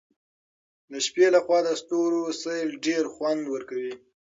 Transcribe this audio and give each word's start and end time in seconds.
د 0.91 0.93
شپې 1.05 1.25
له 1.35 1.39
خوا 1.45 1.59
د 1.67 1.69
ستورو 1.81 2.21
سیل 2.41 2.69
ډېر 2.85 3.03
خوند 3.13 3.43
ورکوي. 3.53 3.93